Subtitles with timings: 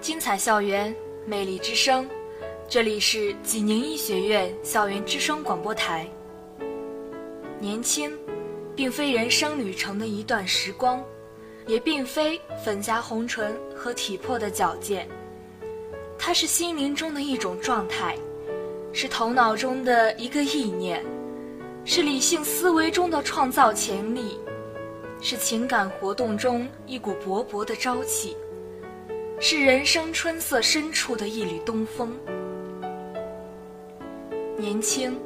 [0.00, 0.94] 精彩校园，
[1.26, 2.08] 魅力之声，
[2.66, 6.08] 这里是济宁医学院校园之声广播台。
[7.58, 8.10] 年轻，
[8.74, 11.04] 并非人生旅程的一段时光，
[11.66, 15.06] 也并非粉颊红唇和体魄的矫健，
[16.18, 18.16] 它是心灵中的一种状态，
[18.94, 21.04] 是头脑中的一个意念，
[21.84, 24.40] 是理性思维中的创造潜力，
[25.20, 28.34] 是情感活动中一股勃勃的朝气。
[29.42, 32.14] 是人生春色深处的一缕东风。
[34.58, 35.18] 年轻，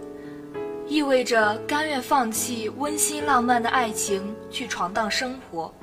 [0.87, 5.75] 意味着甘愿放弃温馨浪漫的爱情去闯荡生活，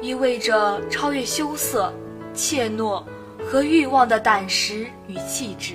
[0.00, 1.92] 意味着超越羞涩、
[2.34, 3.04] 怯懦
[3.46, 5.74] 和欲望的胆识与气质。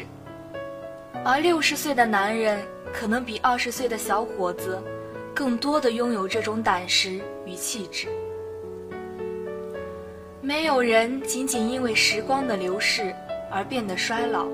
[1.24, 2.60] 而六十岁的男人
[2.92, 4.84] 可能比二十岁的小伙子，
[5.34, 8.10] 更多的拥有这种胆识与气质。
[10.46, 13.16] 没有人仅仅因为时光的流逝
[13.50, 14.46] 而变得衰老，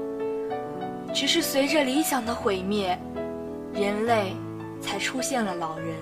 [1.15, 2.95] 只是随着理想的毁灭，
[3.73, 4.35] 人类
[4.79, 5.95] 才出现了老人。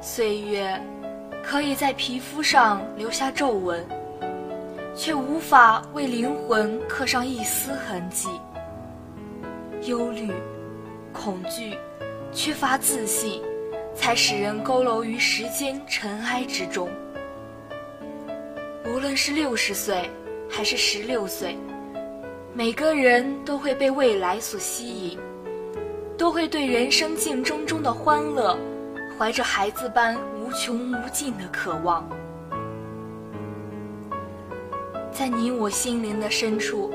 [0.00, 0.76] 岁月
[1.44, 3.86] 可以在皮肤上留下皱纹，
[4.96, 8.28] 却无法为灵魂刻上一丝痕迹。
[9.82, 10.32] 忧虑、
[11.12, 11.78] 恐惧、
[12.32, 13.40] 缺乏自信，
[13.94, 16.88] 才使人佝偻于时间尘埃之中。
[18.94, 20.08] 无论是六十岁，
[20.48, 21.58] 还是十六岁，
[22.52, 25.18] 每个人都会被未来所吸引，
[26.16, 28.56] 都会对人生竞争中的欢乐，
[29.18, 32.08] 怀着孩子般无穷无尽的渴望。
[35.10, 36.94] 在你我心灵的深处，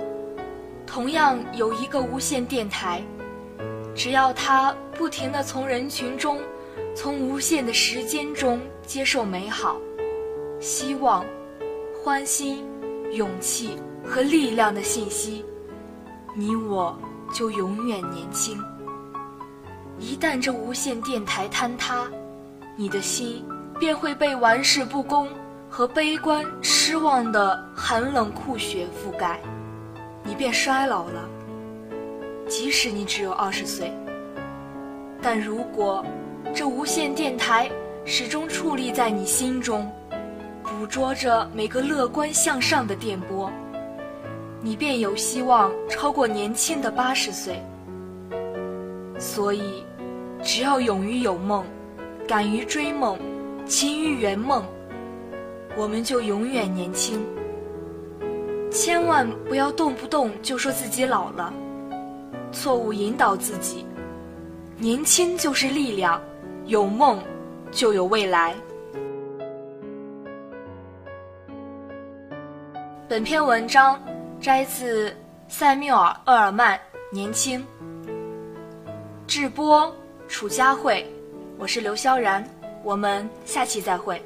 [0.88, 3.04] 同样有一个无线电台，
[3.94, 6.40] 只要它不停地从人群中，
[6.96, 9.76] 从无限的时间中接受美好，
[10.62, 11.26] 希望。
[12.10, 12.66] 欢心、
[13.12, 15.46] 勇气和力量的信息，
[16.34, 16.98] 你我
[17.32, 18.60] 就永远年轻。
[20.00, 22.08] 一旦这无线电台坍塌，
[22.76, 23.46] 你的心
[23.80, 25.30] 便会被玩世不恭
[25.70, 29.40] 和悲观、失望的寒冷酷雪覆盖，
[30.24, 31.30] 你便衰老了。
[32.48, 33.94] 即使你只有二十岁，
[35.22, 36.04] 但如果
[36.56, 37.70] 这无线电台
[38.04, 39.88] 始终矗立在你心中。
[40.80, 43.52] 捕捉着每个乐观向上的电波，
[44.62, 47.62] 你便有希望超过年轻的八十岁。
[49.20, 49.84] 所以，
[50.42, 51.66] 只要勇于有梦，
[52.26, 53.20] 敢于追梦，
[53.66, 54.64] 勤于圆梦，
[55.76, 57.20] 我们就永远年轻。
[58.72, 61.54] 千万不要动不动就说自己老了，
[62.54, 63.86] 错误引导自己。
[64.78, 66.22] 年轻就是力量，
[66.68, 67.20] 有梦
[67.70, 68.56] 就有未来。
[73.10, 74.00] 本篇文章
[74.40, 75.12] 摘自
[75.48, 76.78] 塞缪尔·厄尔曼
[77.12, 77.60] 《年轻》，
[79.26, 79.92] 智波
[80.28, 81.12] 楚佳慧，
[81.58, 82.48] 我是刘潇然，
[82.84, 84.24] 我们下期再会。